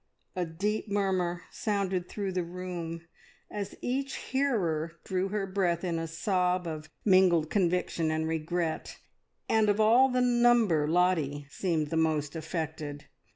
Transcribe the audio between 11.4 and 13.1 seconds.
seemed the most affected.